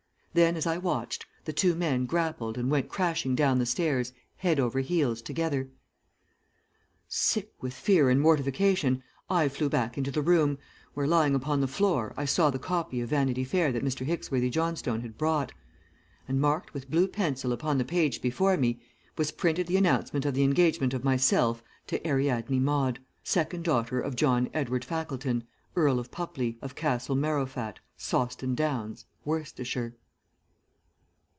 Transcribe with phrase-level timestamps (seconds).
[0.33, 4.61] Then, as I watched, the two men grappled and went crashing down the stairs, head
[4.61, 5.69] over heels together.
[7.09, 10.57] "Sick with fear and mortification, I flew back into the room,
[10.93, 14.05] where, lying upon the floor, I saw the copy of Vanity Fair that Mr.
[14.05, 15.51] Hicksworthy Johnstone had brought,
[16.29, 18.79] and marked with blue pencil upon the page before me
[19.17, 24.15] was printed the announcement of the engagement of myself to Ariadne Maude, second daughter of
[24.15, 25.43] John Edward Fackleton,
[25.75, 29.97] Earl of Pupley, of Castle Marrowfat, Sauceton Downs, Worcestershire."